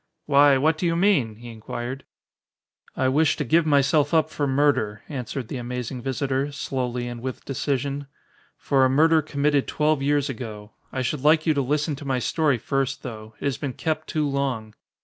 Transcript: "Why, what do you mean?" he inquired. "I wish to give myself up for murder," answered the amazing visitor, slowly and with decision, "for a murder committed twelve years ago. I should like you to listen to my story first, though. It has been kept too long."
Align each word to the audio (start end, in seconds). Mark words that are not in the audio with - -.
"Why, 0.25 0.57
what 0.57 0.79
do 0.79 0.87
you 0.87 0.95
mean?" 0.95 1.35
he 1.35 1.49
inquired. 1.51 2.05
"I 2.97 3.07
wish 3.07 3.37
to 3.37 3.43
give 3.43 3.67
myself 3.67 4.15
up 4.15 4.31
for 4.31 4.47
murder," 4.47 5.03
answered 5.07 5.47
the 5.47 5.57
amazing 5.57 6.01
visitor, 6.01 6.51
slowly 6.51 7.07
and 7.07 7.21
with 7.21 7.45
decision, 7.45 8.07
"for 8.57 8.83
a 8.83 8.89
murder 8.89 9.21
committed 9.21 9.67
twelve 9.67 10.01
years 10.01 10.27
ago. 10.27 10.71
I 10.91 11.03
should 11.03 11.21
like 11.21 11.45
you 11.45 11.53
to 11.53 11.61
listen 11.61 11.95
to 11.97 12.03
my 12.05 12.17
story 12.17 12.57
first, 12.57 13.03
though. 13.03 13.35
It 13.39 13.45
has 13.45 13.59
been 13.59 13.73
kept 13.73 14.07
too 14.07 14.27
long." 14.27 14.73